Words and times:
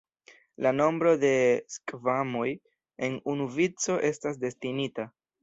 La 0.65 0.69
nombro 0.77 1.11
de 1.23 1.29
skvamoj 1.73 2.47
en 3.09 3.19
unu 3.35 3.47
vico 3.59 4.01
estas 4.11 4.43
destinita. 4.47 5.09